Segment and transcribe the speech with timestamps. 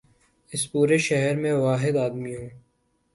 [0.51, 2.49] اس پورے شہر میں، میں واحد آدمی ہوں۔